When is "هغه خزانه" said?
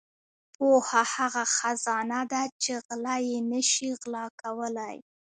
1.15-2.21